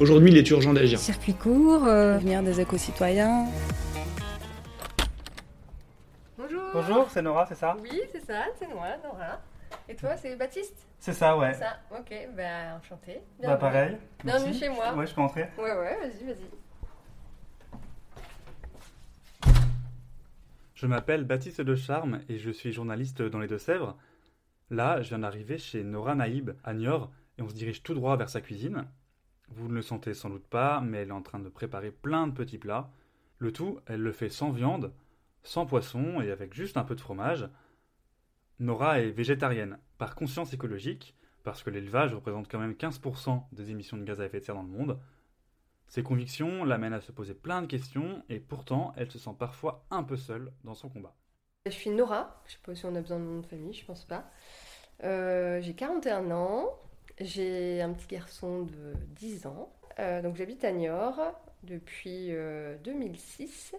[0.00, 0.98] Aujourd'hui, il est urgent d'agir.
[0.98, 3.46] Circuit court, euh, devenir des éco-citoyens.
[6.38, 6.62] Bonjour.
[6.72, 7.76] Bonjour, c'est Nora, c'est ça?
[7.82, 9.42] Oui, c'est ça, c'est moi, Nora.
[9.90, 10.86] Et toi, c'est Baptiste?
[10.98, 11.52] C'est ça, ouais.
[11.52, 13.20] Ça, ok, bah enchanté.
[13.42, 13.98] Bah pareil.
[14.24, 14.60] Bienvenue Merci.
[14.60, 14.94] chez moi.
[14.94, 16.46] Ouais, je peux entrer Ouais, ouais, vas-y, vas-y.
[20.74, 23.98] Je m'appelle Baptiste de Charme et je suis journaliste dans les Deux-Sèvres.
[24.70, 28.16] Là, je viens d'arriver chez Nora Naïb à Niort et on se dirige tout droit
[28.16, 28.86] vers sa cuisine.
[29.50, 32.26] Vous ne le sentez sans doute pas, mais elle est en train de préparer plein
[32.26, 32.90] de petits plats.
[33.38, 34.92] Le tout, elle le fait sans viande,
[35.42, 37.48] sans poisson et avec juste un peu de fromage.
[38.58, 43.96] Nora est végétarienne, par conscience écologique, parce que l'élevage représente quand même 15% des émissions
[43.96, 44.98] de gaz à effet de serre dans le monde.
[45.88, 49.84] Ses convictions l'amènent à se poser plein de questions et pourtant elle se sent parfois
[49.90, 51.16] un peu seule dans son combat.
[51.66, 53.84] Je suis Nora, je sais pas si on a besoin de nom de famille, je
[53.84, 54.30] pense pas.
[55.02, 56.78] Euh, j'ai 41 ans,
[57.18, 61.20] j'ai un petit garçon de 10 ans, Euh, donc j'habite à Niort
[61.64, 63.74] depuis euh, 2006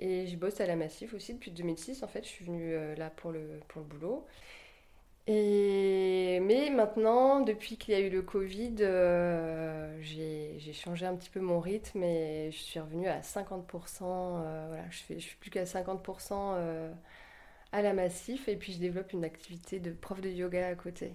[0.00, 2.96] et je bosse à la Massif aussi depuis 2006 en fait, je suis venue euh,
[2.96, 4.26] là pour le, pour le boulot.
[5.26, 6.38] Et...
[6.42, 11.40] Mais maintenant, depuis qu'il y a eu le Covid, euh, j'ai changé un petit peu
[11.40, 14.04] mon rythme et je suis revenue à 50%.
[14.44, 16.92] euh, voilà, je fais, je suis plus qu'à 50% euh,
[17.72, 21.12] à la Massif et puis je développe une activité de prof de yoga à côté.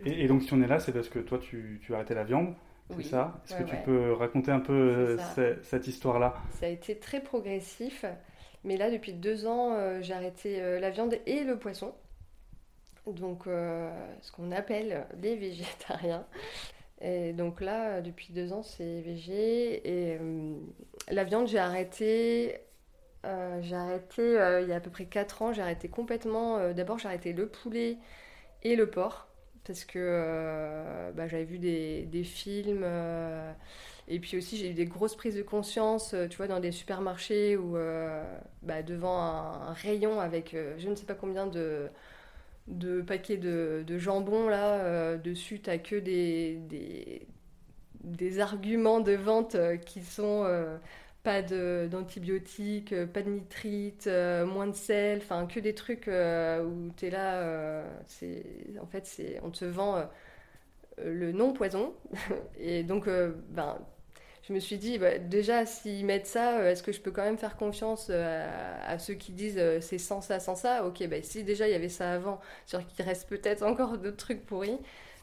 [0.00, 2.14] Et, et donc si on est là, c'est parce que toi tu, tu as arrêté
[2.14, 2.54] la viande,
[2.90, 3.04] c'est Oui.
[3.04, 3.78] ça Est-ce Ouais, que tu ouais.
[3.78, 5.16] peux raconter un peu euh,
[5.62, 6.34] cette histoire-là?
[6.50, 8.04] Ça a été très progressif,
[8.64, 11.94] mais là, depuis deux ans, euh, j'ai arrêté euh, la viande et le poisson.
[13.06, 16.24] Donc, euh, ce qu'on appelle les végétariens.
[17.00, 19.88] Et donc là, depuis deux ans, c'est végé.
[20.14, 20.18] Et
[21.10, 22.60] la viande, j'ai arrêté.
[23.24, 24.22] j'ai arrêté
[24.62, 25.52] il y a à peu près quatre ans.
[25.52, 26.72] J'ai arrêté complètement.
[26.74, 27.98] D'abord, j'ai arrêté le poulet
[28.62, 29.28] et le porc.
[29.64, 32.82] Parce que euh, bah, j'avais vu des, films.
[32.84, 33.52] euh,
[34.08, 36.72] et puis aussi, j'ai eu des grosses prises de conscience, euh, tu vois, dans des
[36.72, 37.76] supermarchés ou
[38.62, 41.90] bah, devant un, rayon avec je ne sais pas combien de,
[43.06, 45.16] paquets de, de jambon là.
[45.18, 47.26] dessus, t'as que des, des,
[48.02, 49.56] des arguments de vente
[49.86, 50.44] qui sont
[51.22, 56.64] pas d'antibiotiques, euh, pas de nitrites, euh, moins de sel, enfin que des trucs euh,
[56.64, 57.40] où t'es là.
[57.42, 58.44] euh, c'est,
[58.82, 59.08] en fait,
[59.42, 60.04] on te vend.
[61.04, 61.94] le non-poison.
[62.58, 63.06] Et donc,
[63.50, 63.78] ben,
[64.48, 67.38] je me suis dit, bah, déjà, s'ils mettent ça, est-ce que je peux quand même
[67.38, 70.86] faire confiance à, ceux qui disent c'est sans ça, sans ça?
[70.86, 74.16] Ok, bah, si déjà il y avait ça avant, c'est-à-dire qu'il reste peut-être encore d'autres
[74.16, 74.78] trucs pourris.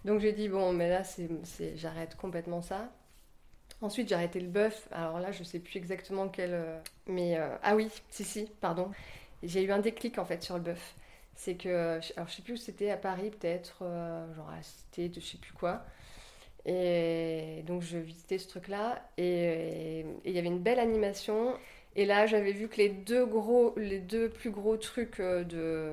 [0.06, 1.30] Donc j'ai dit, bon, mais là, c'est-
[1.78, 2.92] j'arrête complètement ça.
[3.81, 4.88] Ensuite, j'ai arrêté le bœuf.
[4.91, 6.53] Alors là, je sais plus exactement quel.
[6.53, 7.38] euh, Mais.
[7.38, 8.90] euh, ah oui, si, si, pardon.
[9.44, 10.95] J'ai eu un déclic en fait sur le bœuf.
[11.35, 12.00] C'est que.
[12.17, 15.19] Alors je sais plus où c'était, à Paris peut-être, euh, genre à la Cité, de
[15.22, 15.84] je sais plus quoi.
[16.66, 21.56] Et donc je visitais ce truc-là et il y avait une belle animation.
[21.96, 25.91] Et là, j'avais vu que les deux gros, les deux plus gros trucs euh, de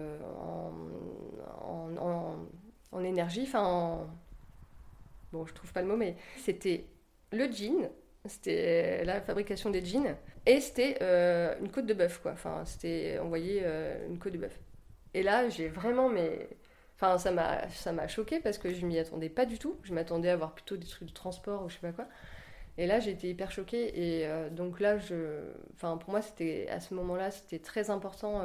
[2.01, 2.37] en-
[2.93, 4.07] en énergie, enfin en
[5.33, 6.85] bon, je trouve pas le mot, mais c'était
[7.37, 7.91] le jean,
[8.25, 10.17] c'était la fabrication des jeans,
[10.47, 12.33] et c'était euh, une côte de bœuf, quoi.
[12.33, 14.59] Enfin, c'était, on voyait euh, une côte de bœuf.
[15.15, 16.49] Et là, j'ai vraiment, mais,
[16.97, 19.77] enfin, ça m'a, choqué parce que je m'y attendais pas du tout.
[19.83, 22.07] Je m'attendais à voir plutôt des trucs de transport ou je sais pas quoi.
[22.79, 24.19] Et là, j'ai été hyper choquée.
[24.21, 25.41] Et euh, donc là, je,
[25.75, 28.43] enfin, pour moi, c'était à ce moment-là, c'était très important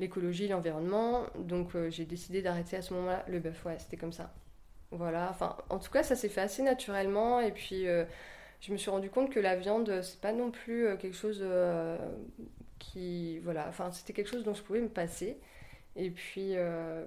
[0.00, 1.24] l'écologie, l'environnement.
[1.38, 3.64] Donc j'ai décidé d'arrêter à ce moment-là le bœuf.
[3.66, 4.32] Ouais, c'était comme ça.
[4.94, 5.28] Voilà.
[5.30, 7.40] Enfin, en tout cas, ça s'est fait assez naturellement.
[7.40, 8.04] Et puis, euh,
[8.60, 11.40] je me suis rendu compte que la viande, c'est pas non plus euh, quelque chose
[11.42, 11.98] euh,
[12.78, 13.68] qui, voilà.
[13.68, 15.40] Enfin, c'était quelque chose dont je pouvais me passer.
[15.96, 17.06] Et puis, euh,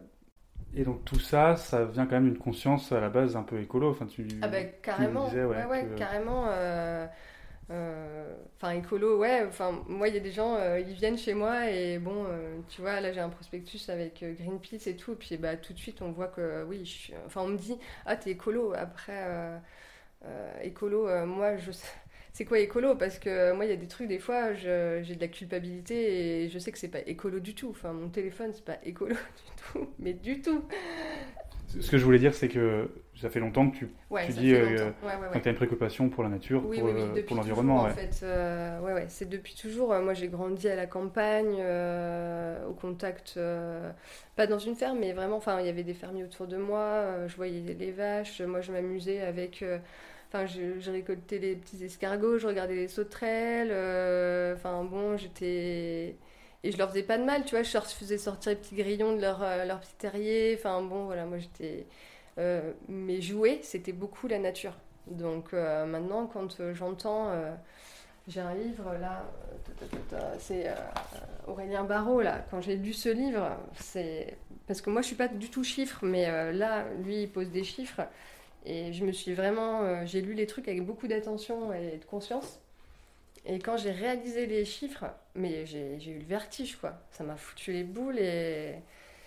[0.73, 3.59] Et donc tout ça, ça vient quand même d'une conscience à la base un peu
[3.59, 3.89] écolo.
[3.91, 6.45] Enfin, tu, Ah bah carrément, disais, ouais, ouais, ouais, que- carrément.
[7.69, 9.43] Euh, Enfin, écolo, ouais.
[9.47, 12.59] Enfin, moi, il y a des gens, euh, ils viennent chez moi et bon, euh,
[12.69, 15.13] tu vois, là, j'ai un prospectus avec Greenpeace et tout.
[15.13, 18.15] Et puis, bah, tout de suite, on voit que, oui, enfin, on me dit, ah,
[18.15, 18.73] t'es écolo.
[18.73, 19.59] Après,
[20.63, 21.71] écolo, moi, je
[22.33, 22.95] C'est quoi écolo?
[22.95, 26.49] Parce que moi, il y a des trucs, des fois, j'ai de la culpabilité et
[26.49, 27.69] je sais que c'est pas écolo du tout.
[27.71, 30.63] Enfin, mon téléphone, c'est pas écolo du tout, mais du tout.
[31.67, 34.39] Ce que je voulais dire, c'est que ça fait longtemps que tu, Ouais, tu ça
[34.39, 34.89] dis euh.
[35.03, 37.81] Ouais, ouais, que tu as une préoccupation pour la nature, Oui, pour, oui, pour l'environnement.
[37.81, 39.91] En fait, Euh, ouais, ouais, c'est depuis toujours.
[39.93, 43.37] Euh, Moi, j'ai grandi à la campagne, euh, au contact,
[44.35, 45.37] pas dans une ferme, mais vraiment.
[45.37, 47.27] Enfin, il y avait des fermiers autour de moi.
[47.27, 48.41] je voyais les vaches.
[48.41, 49.63] Moi, je m'amusais avec.
[50.29, 53.71] Enfin, je, je récoltais les petits escargots, je regardais les sauterelles.
[54.55, 56.15] Enfin, bon, j'étais.
[56.63, 57.63] Et je leur faisais pas de mal, tu vois.
[57.63, 60.55] Je leur faisais sortir les petits grillons de leur, euh, leur petit terrier.
[60.57, 61.85] Enfin, bon, voilà, moi, j'étais.
[62.39, 64.73] euh, mes jouets, c'était beaucoup la nature.
[65.07, 67.31] Donc euh, maintenant, quand euh, j'entends,
[68.27, 69.25] j'ai un livre là,
[70.39, 70.67] c'est
[71.47, 72.45] Aurélien Barraud là.
[72.51, 74.37] Quand j'ai lu ce livre, c'est
[74.67, 77.63] parce que moi je suis pas du tout chiffre, mais là, lui, il pose des
[77.63, 78.01] chiffres
[78.65, 82.59] et je me suis vraiment, j'ai lu les trucs avec beaucoup d'attention et de conscience.
[83.49, 86.93] Et quand j'ai réalisé les chiffres, mais j'ai eu le vertige quoi.
[87.11, 88.75] Ça m'a foutu les boules et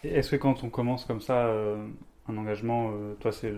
[0.05, 1.88] Est-ce que quand on commence comme ça euh,
[2.28, 3.50] un engagement, euh, toi c'est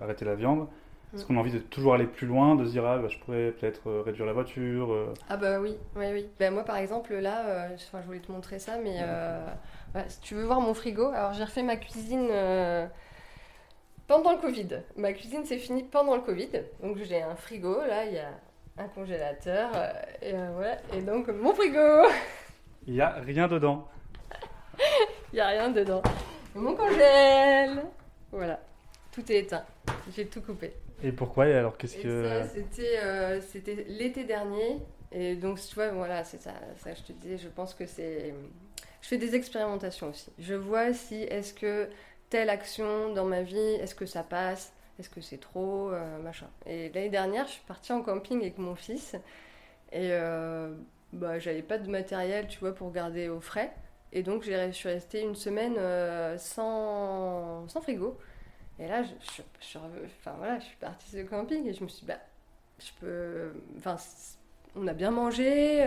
[0.00, 0.68] arrêter la viande,
[1.12, 1.26] est-ce Mm.
[1.26, 3.50] qu'on a envie de toujours aller plus loin, de se dire ah bah, je pourrais
[3.52, 6.26] peut-être euh, réduire la voiture euh, Ah bah oui, oui, oui.
[6.38, 8.98] Ben moi par exemple là, enfin, je voulais te montrer ça, mais
[9.94, 12.28] ouais, si tu veux voir mon frigo, alors j'ai refait ma cuisine
[14.06, 14.68] pendant le Covid.
[14.96, 16.50] Ma cuisine s'est finie pendant le Covid,
[16.82, 18.30] donc j'ai un frigo, là il y a
[18.76, 22.08] un congélateur, euh, et euh, voilà, et donc mon frigo,
[22.86, 23.88] Il n'y a rien dedans.
[25.32, 26.02] il n'y a rien dedans.
[26.54, 27.82] Mon congèle,
[28.30, 28.60] voilà,
[29.12, 29.64] tout est éteint,
[30.14, 30.74] j'ai tout coupé.
[31.02, 32.42] Et pourquoi Et alors qu'est-ce que...
[32.52, 34.78] c'était, euh, c'était l'été dernier.
[35.12, 38.34] Et donc, tu vois, voilà, c'est ça, ça, je te disais, je pense que c'est.
[39.00, 40.32] Je fais des expérimentations aussi.
[40.38, 41.88] Je vois si est-ce que
[42.30, 46.48] telle action dans ma vie, est-ce que ça passe, est-ce que c'est trop, euh, machin.
[46.66, 49.14] Et l'année dernière, je suis partie en camping avec mon fils.
[49.92, 50.74] Et euh,
[51.12, 53.72] bah, j'avais pas de matériel, tu vois, pour garder au frais.
[54.12, 58.18] Et donc, je suis restée une semaine euh, sans, sans frigo.
[58.78, 62.00] Et là, je, je, enfin, voilà, je suis partie le camping et je me suis
[62.02, 62.20] dit, bah,
[62.78, 63.52] je peux.
[63.78, 63.96] Enfin,
[64.76, 65.84] on a bien mangé,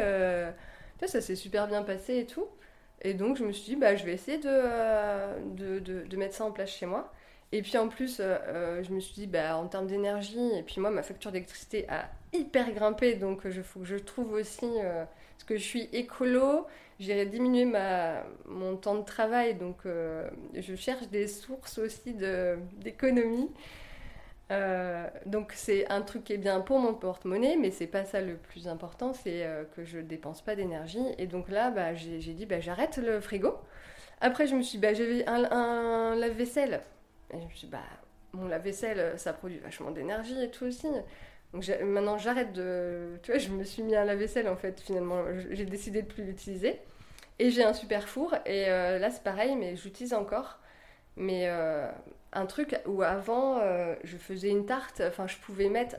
[1.00, 2.48] vois, ça s'est super bien passé et tout.
[3.02, 6.36] Et donc, je me suis dit, bah, je vais essayer de, de, de, de mettre
[6.36, 7.14] ça en place chez moi.
[7.52, 10.64] Et puis en plus, euh, euh, je me suis dit, bah, en termes d'énergie, et
[10.64, 14.66] puis moi, ma facture d'électricité a hyper grimpé, donc il faut que je trouve aussi,
[14.66, 15.06] euh,
[15.38, 16.68] parce que je suis écolo,
[17.00, 23.50] j'ai diminué ma, mon temps de travail, donc euh, je cherche des sources aussi d'économie.
[24.50, 28.22] Euh, donc c'est un truc qui est bien pour mon porte-monnaie, mais c'est pas ça
[28.22, 31.04] le plus important, c'est euh, que je dépense pas d'énergie.
[31.18, 33.56] Et donc là, bah, j'ai dit, bah, j'arrête le frigo.
[34.22, 36.82] Après, je me suis dit, bah, j'avais un lave-vaisselle.
[37.34, 37.80] Et je me suis dit, bah,
[38.34, 40.88] mon lave-vaisselle, ça produit vachement d'énergie et tout aussi.
[41.54, 43.20] Donc maintenant, j'arrête de...
[43.24, 45.24] Tu vois, je me suis mis un lave-vaisselle, en fait, finalement.
[45.52, 46.80] J'ai décidé de plus l'utiliser.
[47.40, 48.34] Et j'ai un super four.
[48.46, 50.60] Et euh, là, c'est pareil, mais j'utilise encore.
[51.16, 51.90] Mais euh,
[52.34, 55.96] un truc où avant, euh, je faisais une tarte, enfin, je pouvais mettre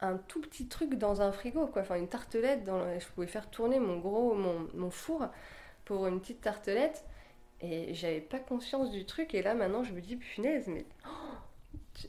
[0.00, 1.82] un tout petit truc dans un frigo, quoi.
[1.82, 5.28] Enfin, une tartelette, dans je pouvais faire tourner mon gros, mon, mon four
[5.84, 7.04] pour une petite tartelette.
[7.62, 9.34] Et j'avais pas conscience du truc.
[9.34, 10.84] Et là, maintenant, je me dis, punaise, mais.
[11.06, 11.08] oh,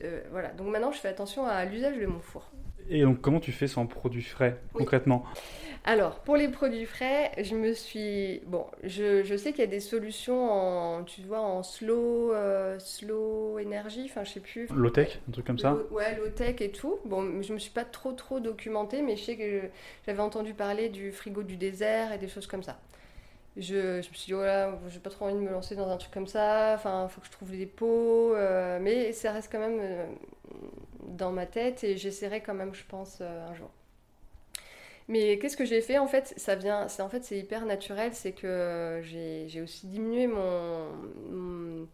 [0.03, 0.49] euh, voilà.
[0.49, 2.49] Donc maintenant, je fais attention à l'usage de mon four.
[2.89, 4.79] Et donc comment tu fais sans produits frais, Oui.
[4.79, 5.23] concrètement?
[5.83, 8.41] Alors, pour les produits frais, je me suis...
[8.47, 12.77] Bon, je, je sais qu'il y a des solutions en, tu vois, en slow, euh,
[12.79, 14.67] slow énergie, enfin, je sais plus.
[14.69, 15.71] Low-tech, un truc comme ça?
[15.71, 16.99] Low- Ouais, low-tech et tout.
[17.05, 19.61] Bon, je me suis pas trop trop documentée, mais je sais que
[20.05, 22.77] j'avais entendu parler du frigo du désert et des choses comme ça.
[23.57, 25.97] Je, me suis dit, oh là, j'ai pas trop envie de me lancer dans un
[25.97, 29.59] truc comme ça, enfin, faut que je trouve des pots, euh, mais ça reste quand
[29.59, 30.05] même euh,
[31.07, 33.69] dans ma tête et j'essaierai quand même, je pense, euh, un jour.
[35.09, 38.31] Mais qu'est-ce que j'ai fait en fait Ça vient, c'est en fait hyper naturel, c'est
[38.31, 41.87] que j'ai aussi diminué mon,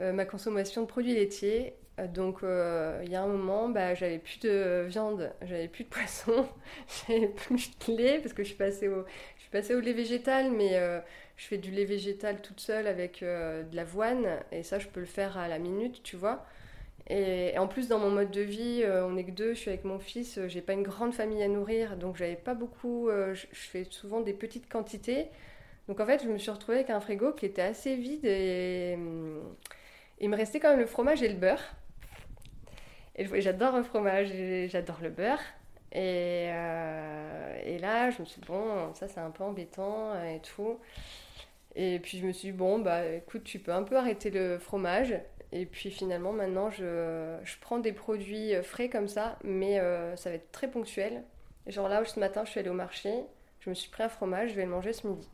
[0.00, 1.74] ma consommation de produits laitiers.
[2.14, 6.48] Donc il y a un moment, bah, j'avais plus de viande, j'avais plus de poisson,
[7.06, 9.04] j'avais plus de lait parce que je suis passée au,
[9.52, 10.98] passée au lait végétal, mais euh,
[11.36, 15.00] je fais du lait végétal toute seule avec euh, de l'avoine et ça je peux
[15.00, 16.44] le faire à la minute, tu vois.
[17.08, 19.58] Et, et en plus, dans mon mode de vie, euh, on n'est que deux, je
[19.58, 23.08] suis avec mon fils, j'ai pas une grande famille à nourrir, donc j'avais pas beaucoup.
[23.10, 25.28] je, fais souvent des petites quantités.
[25.88, 28.94] Donc en fait, je me suis retrouvée avec un frigo qui était assez vide et
[28.94, 29.42] hum,
[30.20, 31.74] il me restait quand même le fromage et le beurre.
[33.16, 35.40] Et j'adore le fromage et j'adore le beurre.
[35.92, 40.36] Et, euh, et là, je me suis dit, bon, ça c'est un peu embêtant euh,
[40.36, 40.78] et tout.
[41.74, 44.58] Et puis je me suis dit, bon, bah écoute, tu peux un peu arrêter le
[44.58, 45.14] fromage.
[45.52, 50.16] Et puis finalement, maintenant, je, je prends des produits euh, frais comme ça, mais euh,
[50.16, 51.24] ça va être très ponctuel.
[51.66, 53.12] Genre là, ce matin, je suis allée au marché,
[53.60, 55.28] je me suis pris un fromage, je vais le manger ce midi.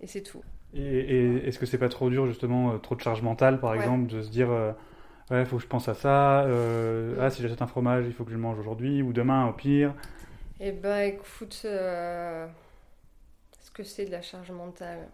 [0.00, 0.44] Et c'est tout.
[0.74, 3.74] Et, et est-ce que c'est pas trop dur, justement, trop de charge mentale, par Ouais.
[3.74, 4.72] exemple, de se dire euh,
[5.30, 6.42] Ouais, faut que je pense à ça.
[6.44, 9.46] euh, ah, si j'achète un fromage, il faut que je le mange aujourd'hui ou demain
[9.48, 9.94] au pire.
[10.60, 12.46] Eh ben, écoute, euh,
[13.60, 15.08] est-ce que c'est de la charge mentale?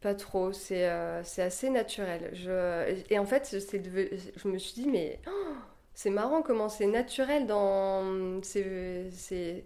[0.00, 2.30] Pas trop, c'est euh, assez naturel.
[2.34, 3.44] Je, et en fait,
[3.78, 5.30] deve- je me suis dit, mais oh,
[5.94, 8.42] c'est marrant comment c'est naturel dans.
[9.12, 9.64] c'est-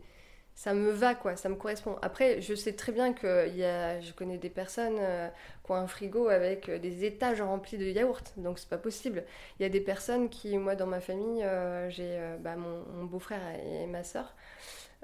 [0.58, 1.96] ça me va, quoi, ça me correspond.
[2.02, 5.28] Après, je sais très bien que y a, je connais des personnes euh,
[5.64, 9.22] qui ont un frigo avec euh, des étages remplis de yaourts, donc c'est pas possible.
[9.60, 13.40] Il y a des personnes qui, moi, dans ma famille, euh, j'ai bah, mon, beau-frère
[13.64, 14.34] et ma soeur.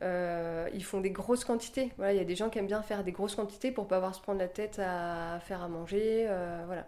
[0.02, 1.92] Ils font des grosses quantités.
[1.99, 3.99] Voilà, il y a des gens qui aiment bien faire des grosses quantités pour pas
[3.99, 6.28] avoir à se prendre la tête à faire à manger.
[6.66, 6.84] voilà,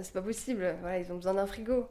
[0.00, 0.76] c'est pas possible.
[0.80, 1.88] Voilà, ils ont besoin d'un frigo.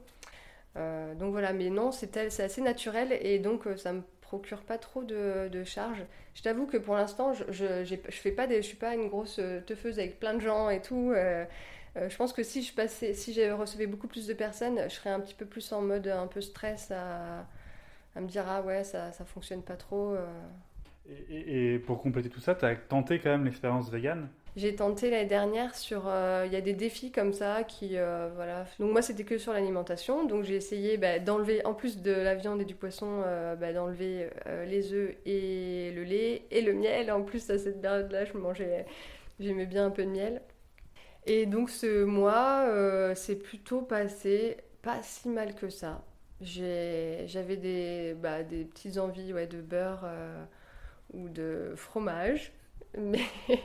[0.76, 5.50] Donc voilà, mais non, c'est assez naturel et donc ça me procure pas trop de,
[5.52, 6.04] de charge.
[6.36, 10.00] Je t'avoue que pour l'instant, je, je, je je suis pas une grosse euh, teufeuse
[10.00, 11.12] avec plein de gens et tout.
[11.16, 11.46] euh,
[11.98, 14.94] euh, je pense que si je passais, si j'ai recevais beaucoup plus de personnes, je
[14.96, 17.48] serais un petit peu plus en mode un peu stress à,
[18.16, 20.16] à me dire ah ouais ça, ça fonctionne pas trop.
[21.08, 24.28] Et, et- et pour compléter tout ça, tu as tenté quand même l'expérience vegan.
[24.56, 26.04] J'ai tenté l'année dernière sur.
[26.08, 27.98] euh, Il y a des défis comme ça qui.
[27.98, 28.66] euh, voilà.
[28.80, 30.26] Donc, moi, c'était que sur l'alimentation.
[30.26, 33.74] Donc, j'ai essayé bah, d'enlever, en plus de la viande et du poisson, euh, bah,
[33.74, 34.30] d'enlever
[34.68, 37.12] les œufs et le lait et le miel.
[37.12, 38.86] En plus, à cette période-là, je mangeais.
[39.40, 40.42] J'aimais bien un peu de miel.
[41.28, 42.68] Et donc, ce mois,
[43.16, 46.04] c'est plutôt passé pas si mal que ça.
[46.42, 50.06] J'avais des, bah, des petites envies ouais, de beurre
[51.14, 52.52] ou de fromage.
[52.98, 53.22] Mais,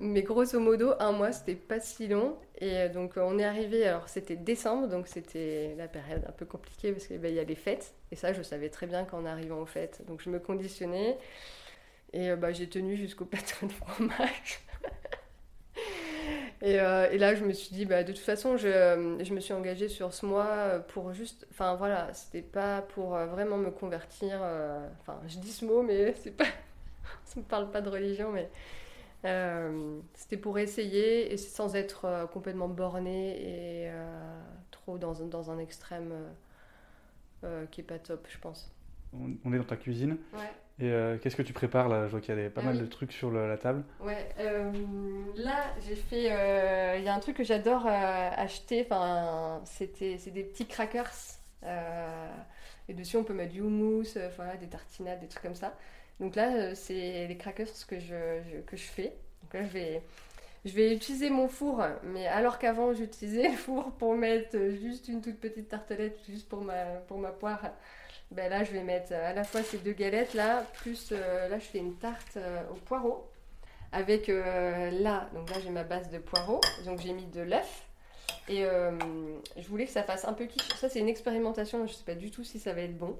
[0.00, 2.36] mais grosso modo, un mois, c'était pas si long.
[2.58, 6.46] Et euh, donc, on est arrivé, alors c'était décembre, donc c'était la période un peu
[6.46, 7.94] compliquée parce qu'il y a les fêtes.
[8.12, 10.02] Et ça, je savais très bien qu'en arrivant aux fêtes.
[10.06, 11.18] Donc, je me conditionnais.
[12.12, 14.60] Et euh, bah, j'ai tenu jusqu'au plateau de fromage.
[16.62, 19.40] Et, euh, et là, je me suis dit, bah, de toute façon, je, je me
[19.40, 21.46] suis engagée sur ce mois pour juste.
[21.50, 24.40] Enfin, voilà, c'était pas pour vraiment me convertir.
[25.00, 26.46] Enfin, je dis ce mot, mais c'est pas.
[27.24, 28.48] Ça me parle pas de religion, mais.
[29.24, 33.36] euh, c'était pour essayer, et sans être euh, complètement borné
[33.84, 36.12] et euh, trop dans, un- dans un extrême
[37.70, 38.72] qui est pas top, je pense.
[39.12, 40.16] On, on est dans ta cuisine.
[40.32, 40.50] Ouais.
[40.84, 42.06] Et qu'est-ce que tu prépares là?
[42.06, 42.80] Je vois qu'il y a pas Ah mal oui.
[42.80, 43.84] de trucs sur le- la table.
[44.00, 44.28] Ouais,
[45.36, 46.24] là j'ai fait.
[46.98, 48.82] Il y a un truc que j'adore acheter.
[48.84, 51.12] Enfin, c'était c'est des petits crackers.
[52.88, 54.04] et dessus on peut mettre du houmous,
[54.36, 55.72] voilà, des tartinades, des trucs comme ça.
[56.20, 59.12] Donc là, euh, c'est les crackers que je, que je fais.
[59.42, 60.02] Donc là, je vais,
[60.64, 65.20] je vais utiliser mon four, mais alors qu'avant j'utilisais le four pour mettre juste une
[65.20, 67.60] toute petite tartelette, juste pour ma, pour ma poire.
[68.32, 71.58] Ben là, je vais mettre à la fois ces deux galettes là, plus euh, là,
[71.58, 73.30] je fais une tarte euh, au poireau
[73.92, 77.86] avec euh, là, donc là j'ai ma base de poireaux, donc j'ai mis de l'œuf
[78.48, 80.68] et je voulais que ça fasse un peu quiche.
[80.76, 83.16] Ça c'est une expérimentation, je sais pas du tout si ça va être bon.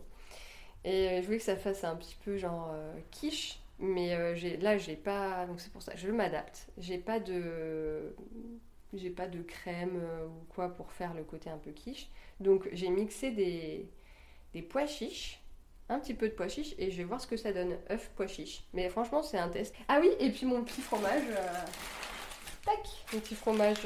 [0.87, 4.37] Et euh, je voulais que ça fasse un petit peu genre euh, quiche, mais euh,
[4.37, 6.69] j'ai, là j'ai pas, donc c'est pour ça, je m'adapte.
[6.78, 8.14] J'ai pas de,
[8.95, 12.09] j'ai pas de crème ou quoi pour faire le côté un peu quiche.
[12.38, 13.90] Donc j'ai mixé des,
[14.55, 15.43] des pois chiches
[15.88, 17.76] un petit peu de pois chiches et je vais voir ce que ça donne.
[17.90, 18.62] œuf pois chiches.
[18.73, 19.75] Mais franchement, c'est un test.
[19.88, 21.25] Ah oui, et puis mon petit fromage.
[22.64, 22.78] Tac
[23.12, 23.83] Mon petit fromage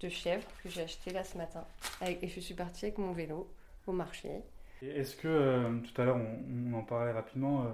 [0.00, 1.64] de chèvre que j'ai acheté là ce matin.
[2.04, 3.48] Et je suis partie avec mon vélo
[3.86, 4.42] au marché.
[4.82, 7.68] Est-ce que, euh, tout à l'heure, on, on en parlait rapidement, euh,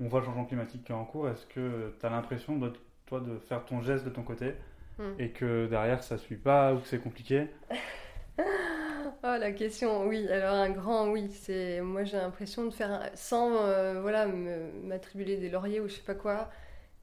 [0.00, 1.28] on voit le changement climatique qui est en cours.
[1.28, 2.72] Est-ce que tu as l'impression, de,
[3.06, 4.54] toi, de faire ton geste de ton côté
[4.98, 5.18] Hmm.
[5.18, 7.48] et que derrière ça suit pas ou que c'est compliqué?
[9.24, 10.28] Oh la question, oui.
[10.28, 11.30] Alors un grand oui.
[11.32, 15.94] C'est moi j'ai l'impression de faire un- sans euh, voilà m'attribuer des lauriers ou je
[15.94, 16.50] sais pas quoi.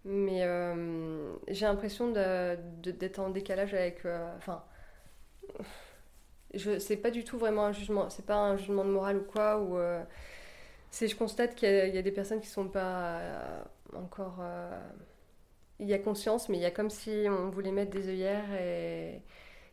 [0.05, 4.05] Mais euh, j'ai l'impression d'être en décalage avec.
[4.05, 4.63] euh, Enfin,
[6.53, 8.09] je c'est pas du tout vraiment un jugement.
[8.09, 9.59] C'est pas un jugement de morale ou quoi.
[9.59, 10.03] Ou euh,
[10.91, 13.61] c'est je constate qu'il y, a- des personnes qui sont pas euh,
[13.95, 14.37] encore.
[14.41, 14.79] euh,
[15.79, 18.53] il y a conscience, mais il y a comme si on voulait mettre des œillères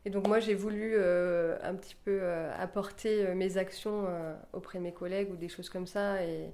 [0.04, 2.22] et donc moi j'ai voulu un petit peu
[2.58, 4.06] apporter mes actions
[4.52, 6.22] auprès de mes collègues ou des choses comme ça.
[6.24, 6.52] Et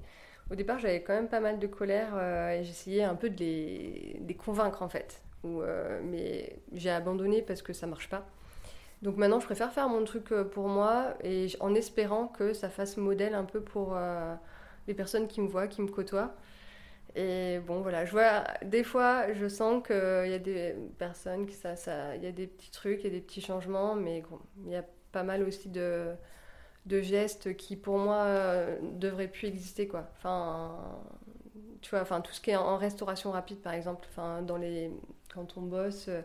[0.50, 2.18] au départ j'avais quand même pas mal de colère
[2.50, 5.22] et j'essayais un peu de les, convaincre en fait.
[5.44, 8.26] Mais j'ai abandonné parce que ça marche pas.
[9.02, 12.71] Donc maintenant je préfère faire mon truc euh, pour moi et en espérant que ça
[12.71, 14.35] fasse modèle un peu pour euh,
[14.87, 16.35] les personnes qui me voient, qui me côtoient.
[17.14, 21.54] Et bon, voilà, je vois, des fois, je sens qu'il y a des personnes qui,
[21.54, 24.23] ça, ça, il y a des petits trucs, il y a des petits changements, mais
[24.64, 26.14] il y a pas mal aussi de,
[26.88, 29.90] gestes qui, pour moi, euh, devraient plus exister.
[29.94, 30.78] Enfin,
[31.82, 34.90] tu vois, enfin, tout ce qui est en restauration rapide, par exemple, enfin, dans les,
[35.35, 36.23] quand on bosse, euh,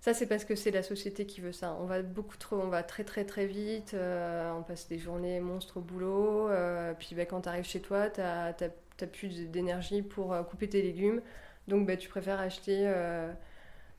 [0.00, 1.76] Ça, c'est parce que c'est la société qui veut ça.
[1.80, 5.40] On va beaucoup trop, on va très très très vite, euh, on passe des journées
[5.40, 10.02] monstres au boulot, euh, puis bah, quand tu arrives chez toi, tu n'as plus d'énergie
[10.02, 11.20] pour euh, couper tes légumes,
[11.66, 12.90] donc bah, tu préfères acheter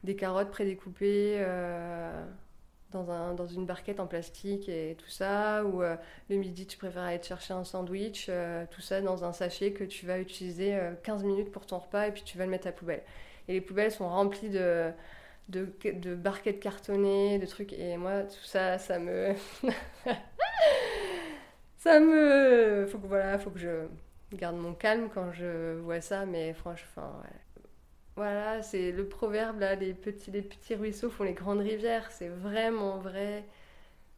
[0.05, 1.45] des carottes prédécoupées
[2.91, 7.03] dans, un, dans une barquette en plastique et tout ça, ou le midi tu préfères
[7.03, 8.31] aller te chercher un sandwich,
[8.71, 12.11] tout ça dans un sachet que tu vas utiliser 15 minutes pour ton repas et
[12.11, 13.03] puis tu vas le mettre à la poubelle.
[13.49, 14.91] Et les poubelles sont remplies de
[15.49, 17.73] de, barquettes cartonnées, de trucs.
[17.73, 19.33] Et moi, tout ça, ça me.
[21.77, 22.85] ça me.
[22.87, 23.87] Faut que, voilà, faut que je
[24.33, 27.21] garde mon calme quand je vois ça, mais franchement,
[28.15, 32.29] Voilà, c'est le proverbe là, les petits, les petits ruisseaux font les grandes rivières, c'est
[32.29, 33.45] vraiment vrai.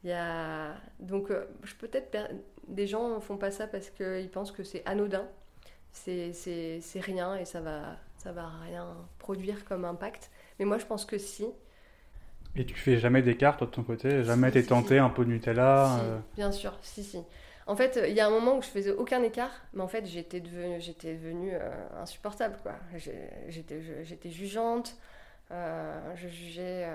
[0.03, 0.75] Il y a...
[0.99, 1.45] Donc, euh,
[1.79, 2.17] peut-être
[2.67, 5.27] des gens font pas ça parce qu'ils pensent que c'est anodin,
[5.91, 8.85] c'est rien et ça va, ça va rien
[9.17, 10.29] produire comme impact.
[10.59, 11.45] Mais moi, je pense que si.
[12.55, 14.23] Et tu fais jamais d'écart, toi, de ton côté?
[14.23, 16.19] Jamais t'es tenté un pot de Nutella euh?
[16.35, 17.23] Bien sûr, si, si.
[17.65, 20.05] En fait, il y a un moment où je faisais aucun écart, mais en fait,
[20.05, 22.73] j'étais devenue, j'étais devenue euh, insupportable, quoi.
[23.47, 24.97] J'étais, j'étais jugeante,
[25.51, 26.87] euh, je jugeais...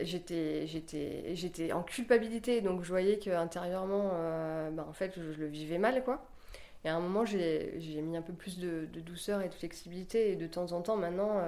[0.00, 4.08] j'étais, j'étais, j'étais en culpabilité, donc je voyais qu'intérieurement,
[4.72, 6.26] bah, en fait, je, le vivais mal, quoi.
[6.84, 10.32] Et à un moment, j'ai, mis un peu plus de, de, douceur et de flexibilité,
[10.32, 11.40] et de temps en temps, maintenant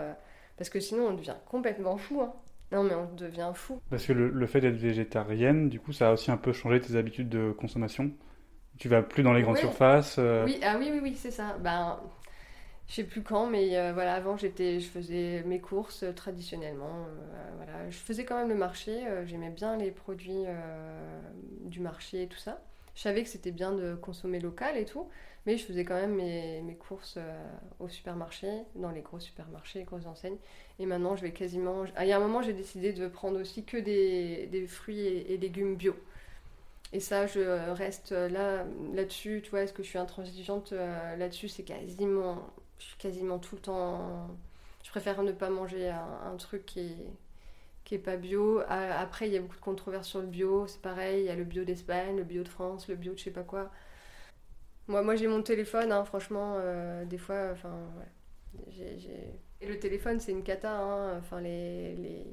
[0.57, 2.23] parce que sinon, on devient complètement fou.
[2.23, 2.33] Hein.
[2.73, 3.81] Non, mais on devient fou.
[3.91, 6.97] Parce que le, fait d'être végétarienne, du coup, ça a aussi un peu changé tes
[6.97, 8.11] habitudes de consommation
[8.79, 11.57] Tu vas plus dans les grandes surfaces euh Oui, ah oui, oui, oui, c'est ça.
[11.61, 12.01] Ben,
[12.89, 17.07] je sais plus quand, mais euh, voilà, avant, j'étais, je faisais mes courses euh, traditionnellement.
[17.57, 17.89] voilà.
[17.89, 19.05] Je faisais quand même le marché.
[19.27, 20.45] j'aimais bien les produits
[21.61, 22.61] du marché et tout ça.
[22.97, 25.07] Je savais que c'était bien de consommer local et tout.
[25.47, 27.49] Mais je faisais quand même mes, courses euh,
[27.79, 30.39] au supermarché, dans les gros supermarchés, les grosses enseignes.
[30.81, 31.85] Et maintenant, je vais quasiment.
[31.95, 35.37] Ah, il y a un moment, j'ai décidé de prendre aussi que des, fruits et,
[35.37, 35.95] légumes bio.
[36.93, 37.41] Et ça, je
[37.73, 39.41] reste là, là-dessus.
[39.45, 41.49] Tu vois, est-ce que je suis intransigeante euh, là-dessus?
[41.49, 42.39] C'est quasiment.
[42.79, 44.29] Je suis quasiment tout le temps.
[44.83, 46.97] Je préfère ne pas manger un, truc qui est,
[47.87, 48.61] qui est pas bio.
[48.69, 50.67] Après, il y a beaucoup de controverses sur le bio.
[50.67, 53.19] C'est pareil, il y a le bio d'Espagne, le bio de France, le bio de
[53.19, 53.71] je sais pas quoi.
[54.89, 58.99] Moi, moi j'ai mon téléphone, hein, franchement, euh, des fois, enfin, ouais.
[59.61, 62.27] Et le téléphone, c'est une cata, hein, enfin, les, les,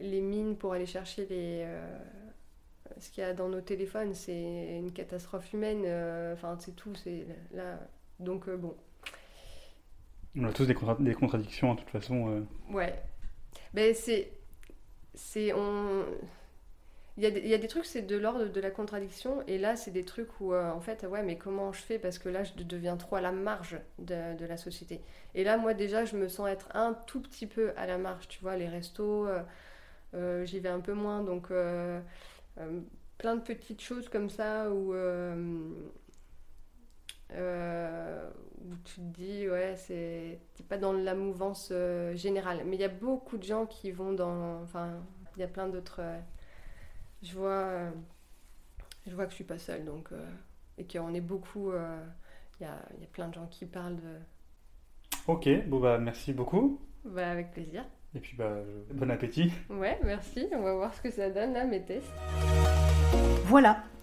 [0.00, 1.98] les, mines pour aller chercher les, euh,
[2.98, 6.94] ce qu'il y a dans nos téléphones, c'est une catastrophe humaine, euh, enfin, c'est tout,
[6.96, 7.78] c'est là.
[8.18, 8.76] Donc, bon.
[10.36, 12.44] On a tous des, des contradictions, de toute façon.
[12.70, 12.94] Ouais.
[13.72, 14.37] Mais c'est.
[17.20, 20.04] Il y, a des, trucs, c'est de l'ordre de la contradiction, et là, c'est des
[20.04, 22.96] trucs où, euh, en fait, ouais, mais comment je fais Parce que là, je deviens
[22.96, 25.00] trop à la marge de, la société.
[25.34, 28.28] Et là, moi, déjà, je me sens être un tout petit peu à la marge,
[28.28, 29.42] tu vois, les restos, euh,
[30.14, 31.48] euh, j'y vais un peu moins, donc
[33.18, 34.94] plein de petites choses comme ça où,
[37.32, 41.72] où tu te dis, ouais, c'est pas dans la mouvance
[42.14, 42.62] générale.
[42.66, 44.62] Mais il y a beaucoup de gens qui vont dans.
[44.62, 44.90] Enfin,
[45.36, 46.00] il y a plein d'autres
[47.22, 47.90] je vois, euh,
[49.06, 50.24] je vois que je suis pas seule, donc, euh,
[50.76, 51.70] et qu'on est beaucoup.
[51.72, 51.98] Euh,
[52.60, 54.18] il y a, y, a, plein de gens qui parlent de.
[55.26, 56.80] Ok, bon bah merci beaucoup.
[57.04, 57.84] Bah, avec plaisir.
[58.14, 58.56] Et puis bah,
[58.92, 59.52] bon appétit.
[59.68, 60.46] Ouais, merci.
[60.52, 62.12] On va voir ce que ça donne là, mes tests.
[63.44, 63.82] Voilà,